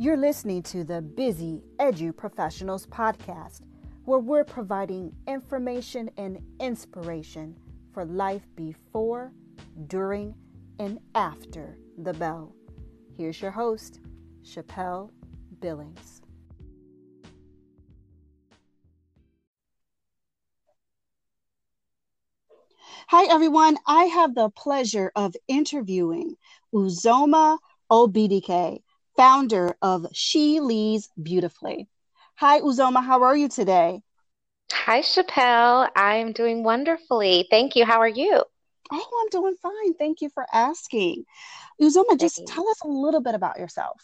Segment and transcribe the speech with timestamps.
[0.00, 3.60] You're listening to the Busy Edu Professionals podcast,
[4.06, 7.54] where we're providing information and inspiration
[7.92, 9.30] for life before,
[9.88, 10.34] during,
[10.78, 12.54] and after the bell.
[13.14, 14.00] Here's your host,
[14.42, 15.10] Chappelle
[15.60, 16.22] Billings.
[23.08, 23.76] Hi, everyone.
[23.86, 26.36] I have the pleasure of interviewing
[26.74, 27.58] Uzoma
[27.90, 28.80] Obidike,
[29.20, 31.90] founder of She Leads Beautifully.
[32.36, 33.04] Hi, Uzoma.
[33.04, 34.00] How are you today?
[34.72, 35.90] Hi, Chappelle.
[35.94, 37.46] I'm doing wonderfully.
[37.50, 37.84] Thank you.
[37.84, 38.42] How are you?
[38.90, 39.92] Oh, I'm doing fine.
[39.92, 41.26] Thank you for asking.
[41.78, 44.00] Uzoma, just tell us a little bit about yourself.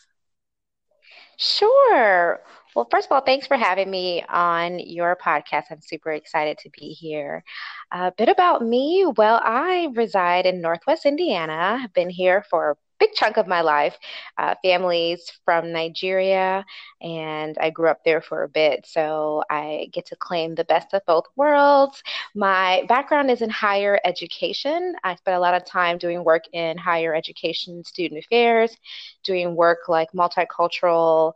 [1.38, 2.42] Sure.
[2.74, 5.64] Well, first of all, thanks for having me on your podcast.
[5.70, 7.42] I'm super excited to be here.
[7.90, 9.06] A bit about me.
[9.16, 11.78] Well, I reside in Northwest Indiana.
[11.82, 13.96] I've been here for big chunk of my life.
[14.38, 16.64] Uh, families from Nigeria,
[17.00, 18.86] and I grew up there for a bit.
[18.86, 22.02] So I get to claim the best of both worlds.
[22.34, 24.94] My background is in higher education.
[25.04, 28.76] I spent a lot of time doing work in higher education, student affairs,
[29.24, 31.32] doing work like multicultural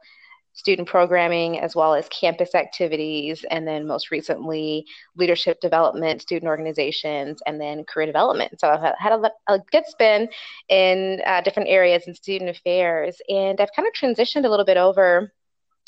[0.53, 4.85] student programming as well as campus activities, and then most recently
[5.17, 8.61] leadership development, student organizations, and then career development.
[8.61, 10.29] So I've had a, a good spin
[10.69, 14.77] in uh, different areas in student affairs, and I've kind of transitioned a little bit
[14.77, 15.33] over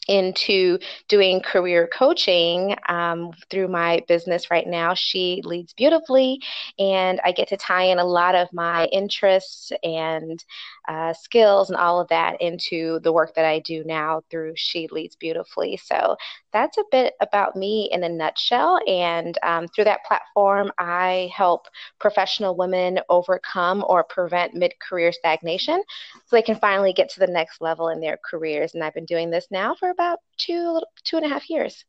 [0.09, 4.95] into doing career coaching um, through my business right now.
[4.95, 6.41] She leads beautifully,
[6.79, 10.43] and I get to tie in a lot of my interests and
[10.89, 14.89] uh, skills and all of that into the work that I do now through She
[14.91, 15.77] Leads Beautifully.
[15.77, 16.17] So
[16.53, 18.81] that's a bit about me in a nutshell.
[18.87, 21.67] And um, through that platform, I help
[21.99, 25.83] professional women overcome or prevent mid career stagnation
[26.27, 28.75] so they can finally get to the next level in their careers.
[28.75, 31.85] And I've been doing this now for about two, two and a half years.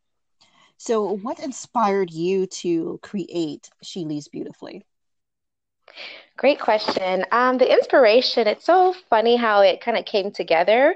[0.78, 4.84] So, what inspired you to create She Leads Beautifully?
[6.36, 7.24] Great question.
[7.32, 10.96] Um, the inspiration, it's so funny how it kind of came together.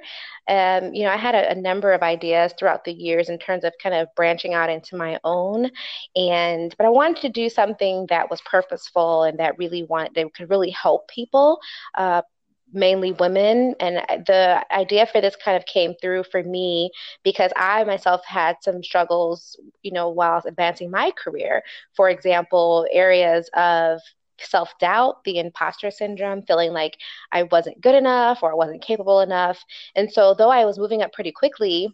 [0.49, 3.63] Um, you know, I had a, a, number of ideas throughout the years in terms
[3.63, 5.69] of kind of branching out into my own.
[6.15, 10.33] And, but I wanted to do something that was purposeful and that really wanted, that
[10.33, 11.59] could really help people.
[11.95, 12.23] Uh,
[12.73, 16.91] mainly women and the idea for this kind of came through for me
[17.23, 21.63] because i myself had some struggles you know while advancing my career
[21.95, 24.01] for example areas of
[24.41, 26.97] self doubt, the imposter syndrome, feeling like
[27.31, 29.63] I wasn't good enough or I wasn't capable enough.
[29.95, 31.93] And so, though I was moving up pretty quickly,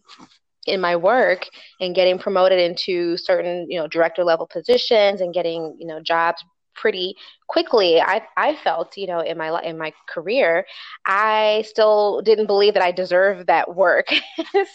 [0.66, 1.48] in my work
[1.82, 6.44] and getting promoted into certain you know director level positions and getting you know jobs
[6.76, 7.16] pretty
[7.48, 10.66] quickly i i felt you know in my in my career
[11.06, 14.08] i still didn't believe that i deserved that work.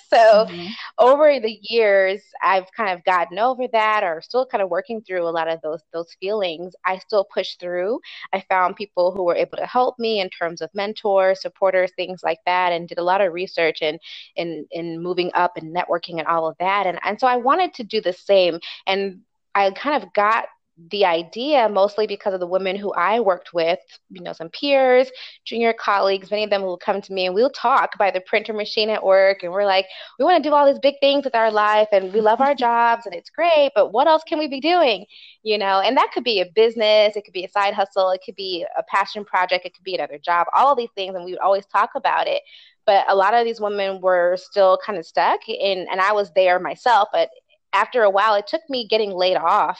[0.08, 0.66] So mm-hmm.
[0.98, 5.26] over the years i've kind of gotten over that or still kind of working through
[5.26, 6.74] a lot of those those feelings.
[6.84, 8.00] I still push through.
[8.32, 12.20] I found people who were able to help me in terms of mentors supporters things
[12.22, 13.98] like that and did a lot of research and
[14.36, 16.86] in in moving up and networking and all of that.
[16.86, 19.20] And and so i wanted to do the same and
[19.54, 20.46] I kind of got
[20.90, 23.80] the idea mostly because of the women who I worked with,
[24.10, 25.10] you know, some peers,
[25.44, 28.52] junior colleagues, many of them will come to me and we'll talk by the printer
[28.52, 29.42] machine at work.
[29.42, 29.86] And we're like,
[30.18, 32.54] we want to do all these big things with our life and we love our
[32.68, 35.04] jobs and it's great, but what else can we be doing?
[35.42, 38.20] You know, and that could be a business, it could be a side hustle, it
[38.24, 41.14] could be a passion project, it could be another job, all of these things.
[41.16, 42.42] And we would always talk about it.
[42.86, 46.32] But a lot of these women were still kind of stuck in, and I was
[46.34, 47.08] there myself.
[47.12, 47.28] But
[47.74, 49.78] after a while, it took me getting laid off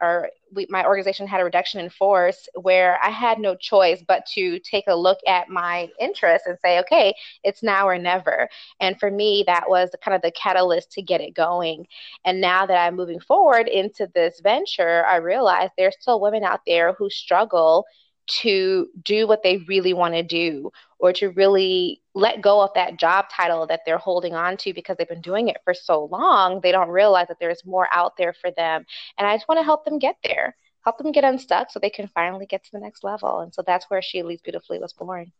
[0.00, 4.24] or we, my organization had a reduction in force where I had no choice but
[4.34, 7.14] to take a look at my interests and say, okay,
[7.44, 8.48] it's now or never.
[8.80, 11.86] And for me, that was kind of the catalyst to get it going.
[12.24, 16.60] And now that I'm moving forward into this venture, I realize there's still women out
[16.66, 17.84] there who struggle
[18.28, 22.98] to do what they really want to do or to really let go of that
[22.98, 26.60] job title that they're holding on to because they've been doing it for so long
[26.60, 28.84] they don't realize that there's more out there for them.
[29.16, 31.90] And i just want to help them get there help them get unstuck so they
[31.90, 33.40] can finally get to the next level.
[33.40, 35.32] And so that's where she leads beautifully was born.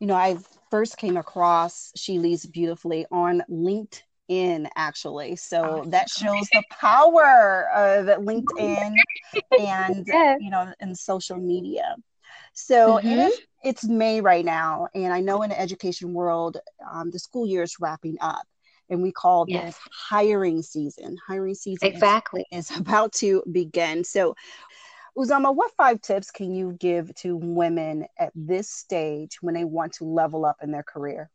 [0.00, 0.36] You know i
[0.70, 6.62] first came across she leads beautifully on linkedin in actually so oh, that shows the
[6.70, 8.94] power of linkedin
[9.60, 10.38] and yes.
[10.40, 11.94] you know in social media
[12.54, 13.08] so mm-hmm.
[13.08, 16.56] it is it's may right now and i know in the education world
[16.90, 18.46] um, the school year is wrapping up
[18.88, 19.64] and we call yes.
[19.64, 24.34] this hiring season hiring season exactly is, is about to begin so
[25.16, 29.92] Uzoma, what five tips can you give to women at this stage when they want
[29.94, 31.30] to level up in their career?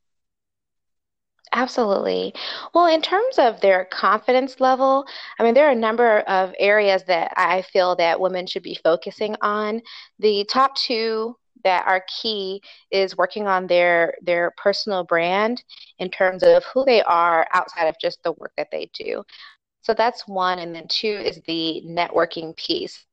[1.52, 2.34] Absolutely.
[2.74, 5.06] Well, in terms of their confidence level,
[5.40, 8.76] I mean, there are a number of areas that I feel that women should be
[8.84, 9.82] focusing on.
[10.20, 12.62] The top two that are key
[12.92, 15.64] is working on their their personal brand
[15.98, 19.24] in terms of who they are outside of just the work that they do.
[19.84, 20.60] So that's one.
[20.60, 23.06] And then two is the networking piece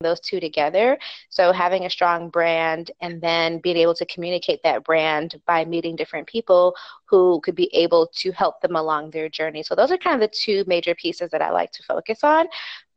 [0.00, 0.98] those two together.
[1.28, 5.94] So having a strong brand and then being able to communicate that brand by meeting
[5.94, 6.74] different people
[7.04, 9.62] who could be able to help them along their journey.
[9.62, 12.46] So those are kind of the two major pieces that I like to focus on.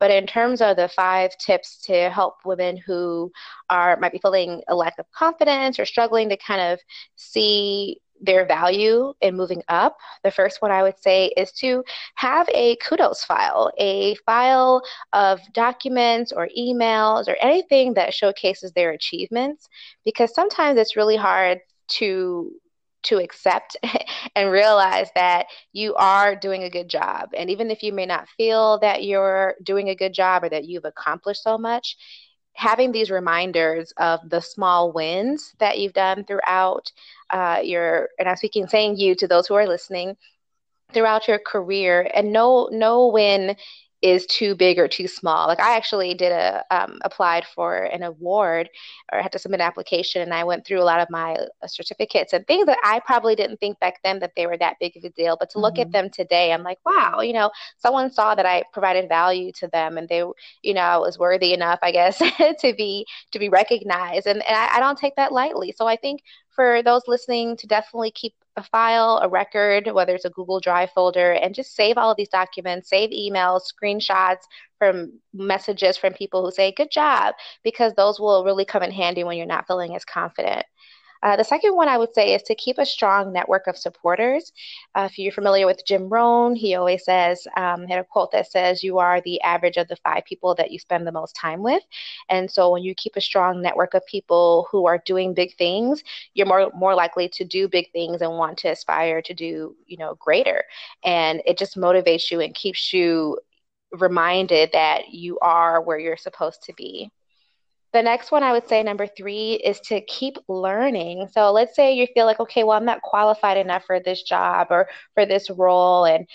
[0.00, 3.32] But in terms of the five tips to help women who
[3.70, 6.80] are might be feeling a lack of confidence or struggling to kind of
[7.16, 11.84] see their value in moving up, the first one I would say is to
[12.16, 14.82] have a kudos file, a file
[15.12, 19.68] of documents or emails or anything that showcases their achievements,
[20.04, 22.52] because sometimes it's really hard to
[23.04, 23.76] to accept
[24.34, 27.28] and realize that you are doing a good job.
[27.34, 30.64] And even if you may not feel that you're doing a good job or that
[30.64, 31.96] you've accomplished so much,
[32.54, 36.90] having these reminders of the small wins that you've done throughout
[37.30, 40.16] uh, your, and I'm speaking, saying you to those who are listening,
[40.92, 43.56] throughout your career, and know know when
[44.04, 45.46] is too big or too small.
[45.46, 48.68] Like I actually did a um, applied for an award
[49.10, 51.66] or had to submit an application, and I went through a lot of my uh,
[51.66, 54.94] certificates and things that I probably didn't think back then that they were that big
[54.98, 55.38] of a deal.
[55.40, 55.62] But to mm-hmm.
[55.62, 55.92] look at mm-hmm.
[55.92, 59.96] them today, I'm like, wow, you know, someone saw that I provided value to them,
[59.96, 60.22] and they,
[60.62, 62.18] you know, I was worthy enough, I guess,
[62.60, 65.72] to be to be recognized, and, and I, I don't take that lightly.
[65.74, 66.20] So I think
[66.54, 70.90] for those listening to definitely keep a file, a record, whether it's a Google Drive
[70.92, 74.42] folder, and just save all of these documents, save emails, screenshots
[74.78, 79.24] from messages from people who say, Good job, because those will really come in handy
[79.24, 80.64] when you're not feeling as confident.
[81.24, 84.52] Uh, the second one I would say is to keep a strong network of supporters.
[84.94, 88.50] Uh, if you're familiar with Jim Rohn, he always says, um, had a quote that
[88.50, 91.62] says, You are the average of the five people that you spend the most time
[91.62, 91.82] with.
[92.28, 96.04] And so when you keep a strong network of people who are doing big things,
[96.34, 99.96] you're more, more likely to do big things and want to aspire to do, you
[99.96, 100.64] know, greater.
[101.04, 103.38] And it just motivates you and keeps you
[103.92, 107.10] reminded that you are where you're supposed to be.
[107.94, 111.28] The next one I would say, number three, is to keep learning.
[111.32, 114.66] So let's say you feel like, okay, well, I'm not qualified enough for this job
[114.70, 116.26] or for this role, and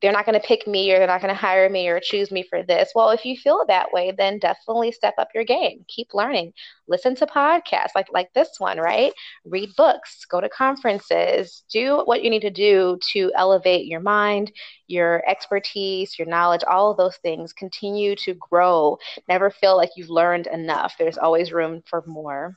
[0.00, 2.30] they're not going to pick me or they're not going to hire me or choose
[2.30, 2.92] me for this.
[2.94, 5.84] Well, if you feel that way, then definitely step up your game.
[5.88, 6.52] Keep learning.
[6.86, 9.12] Listen to podcasts like like this one, right?
[9.44, 14.52] Read books, go to conferences, do what you need to do to elevate your mind,
[14.86, 17.52] your expertise, your knowledge, all of those things.
[17.52, 18.98] Continue to grow.
[19.28, 20.94] Never feel like you've learned enough.
[20.98, 22.56] There's always room for more.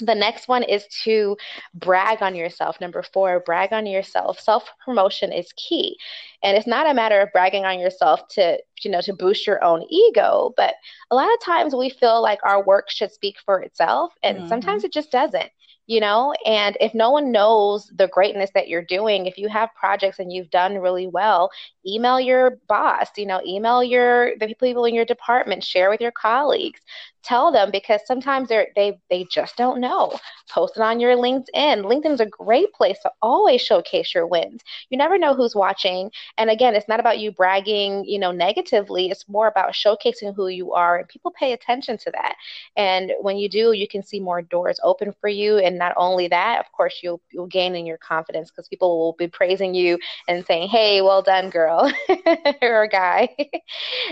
[0.00, 1.36] The next one is to
[1.74, 2.80] brag on yourself.
[2.80, 4.38] Number four, brag on yourself.
[4.38, 5.96] Self promotion is key.
[6.42, 9.62] And it's not a matter of bragging on yourself to, you know, to boost your
[9.64, 10.74] own ego, but
[11.10, 14.48] a lot of times we feel like our work should speak for itself, and mm-hmm.
[14.48, 15.50] sometimes it just doesn't
[15.88, 19.74] you know and if no one knows the greatness that you're doing if you have
[19.74, 21.50] projects and you've done really well
[21.84, 26.12] email your boss you know email your the people in your department share with your
[26.12, 26.80] colleagues
[27.28, 30.18] tell them because sometimes they're they they just don't know.
[30.50, 31.84] Post it on your linkedin.
[31.84, 34.62] Linkedin's a great place to always showcase your wins.
[34.88, 36.10] You never know who's watching.
[36.38, 39.10] And again it's not about you bragging you know negatively.
[39.10, 42.34] It's more about showcasing who you are and people pay attention to that.
[42.76, 45.58] And when you do you can see more doors open for you.
[45.58, 49.12] And not only that of course you'll you'll gain in your confidence because people will
[49.18, 49.98] be praising you
[50.28, 51.92] and saying hey well done girl
[52.62, 53.28] or guy.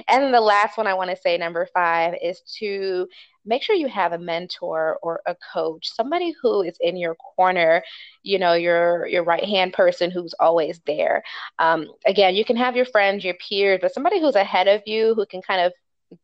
[0.09, 3.06] And the last one i want to say number five is to
[3.45, 7.83] make sure you have a mentor or a coach, somebody who is in your corner,
[8.23, 11.23] you know, your your right hand person who's always there.
[11.59, 15.15] Um, again, you can have your friends, your peers, but somebody who's ahead of you
[15.15, 15.73] who can kind of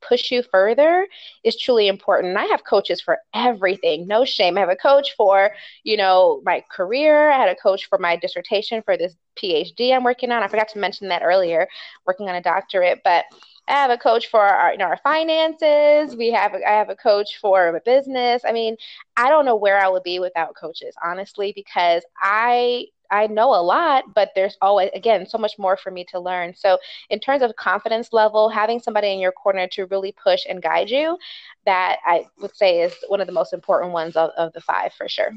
[0.01, 1.07] push you further
[1.45, 2.37] is truly important.
[2.37, 4.07] I have coaches for everything.
[4.07, 4.57] No shame.
[4.57, 5.51] I have a coach for,
[5.83, 7.31] you know, my career.
[7.31, 10.43] I had a coach for my dissertation for this PhD I'm working on.
[10.43, 11.67] I forgot to mention that earlier,
[12.07, 13.25] working on a doctorate, but
[13.69, 16.17] I have a coach for our, you know, our finances.
[16.17, 18.43] We have, a, I have a coach for a business.
[18.45, 18.77] I mean,
[19.17, 23.61] I don't know where I would be without coaches, honestly, because I I know a
[23.61, 26.55] lot, but there's always, again, so much more for me to learn.
[26.57, 26.79] So,
[27.11, 30.89] in terms of confidence level, having somebody in your corner to really push and guide
[30.89, 31.19] you,
[31.67, 34.95] that I would say is one of the most important ones of, of the five
[34.95, 35.33] for sure.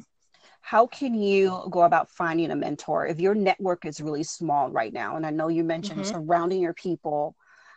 [0.62, 4.94] How can you go about finding a mentor if your network is really small right
[4.94, 5.18] now?
[5.18, 6.16] And I know you mentioned mm-hmm.
[6.16, 7.36] surrounding your people,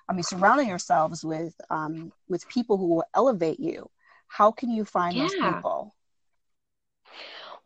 [0.08, 3.90] I mean, surrounding yourselves with um, with people who will elevate you.
[4.26, 5.22] How can you find yeah.
[5.22, 5.87] those people?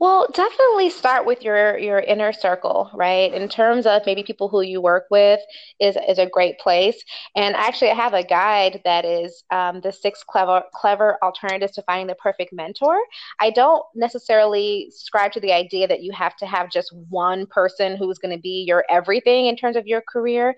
[0.02, 3.32] Well, definitely start with your your inner circle, right?
[3.32, 5.38] In terms of maybe people who you work with
[5.78, 7.00] is is a great place.
[7.36, 11.82] And actually, I have a guide that is um, the six clever clever alternatives to
[11.82, 12.98] finding the perfect mentor.
[13.38, 17.96] I don't necessarily subscribe to the idea that you have to have just one person
[17.96, 20.56] who's going to be your everything in terms of your career.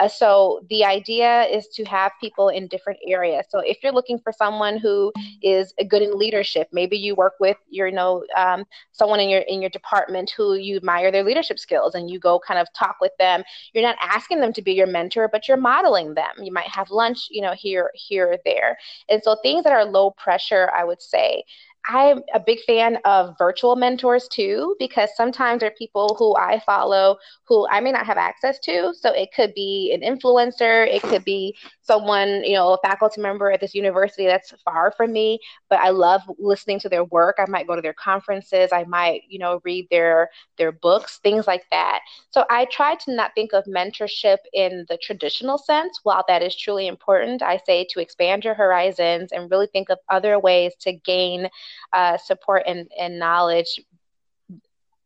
[0.00, 3.44] Uh, so the idea is to have people in different areas.
[3.50, 5.12] So if you're looking for someone who
[5.42, 8.24] is good in leadership, maybe you work with your, you know.
[8.34, 12.18] Um, someone in your in your department who you admire their leadership skills and you
[12.18, 13.42] go kind of talk with them.
[13.72, 16.32] You're not asking them to be your mentor but you're modeling them.
[16.42, 18.78] You might have lunch you know here here or there.
[19.08, 21.42] And so things that are low pressure i would say
[21.88, 26.60] I'm a big fan of virtual mentors too, because sometimes there are people who I
[26.66, 28.92] follow who I may not have access to.
[28.94, 33.50] So it could be an influencer, it could be someone, you know, a faculty member
[33.52, 35.38] at this university that's far from me,
[35.70, 37.36] but I love listening to their work.
[37.38, 41.46] I might go to their conferences, I might, you know, read their their books, things
[41.46, 42.00] like that.
[42.30, 46.00] So I try to not think of mentorship in the traditional sense.
[46.02, 49.98] While that is truly important, I say to expand your horizons and really think of
[50.10, 51.48] other ways to gain
[51.92, 53.80] uh, support and, and knowledge.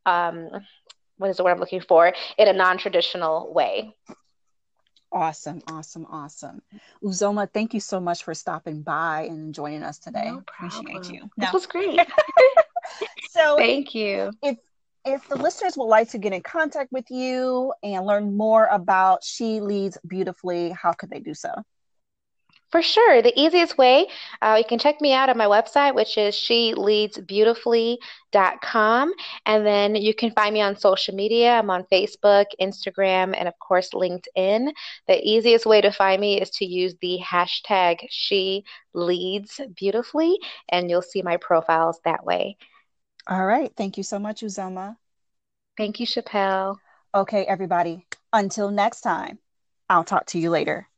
[0.06, 0.48] Um,
[1.18, 2.12] what is the word I'm looking for?
[2.38, 3.94] In a non traditional way.
[5.12, 6.62] Awesome, awesome, awesome.
[7.02, 10.30] Uzoma, thank you so much for stopping by and joining us today.
[10.30, 11.28] No Appreciate you.
[11.36, 12.00] This was great.
[13.30, 14.30] so thank you.
[14.42, 14.56] If
[15.04, 19.24] if the listeners would like to get in contact with you and learn more about
[19.24, 21.50] She Leads Beautifully, how could they do so?
[22.70, 23.20] For sure.
[23.20, 24.06] The easiest way,
[24.40, 29.12] uh, you can check me out on my website, which is sheleadsbeautifully.com.
[29.44, 31.58] And then you can find me on social media.
[31.58, 34.72] I'm on Facebook, Instagram, and of course, LinkedIn.
[35.08, 38.62] The easiest way to find me is to use the hashtag she
[38.94, 42.56] leads beautifully, and you'll see my profiles that way.
[43.26, 43.72] All right.
[43.76, 44.96] Thank you so much, Uzoma.
[45.76, 46.76] Thank you, Chappelle.
[47.12, 48.06] Okay, everybody.
[48.32, 49.40] Until next time,
[49.88, 50.89] I'll talk to you later.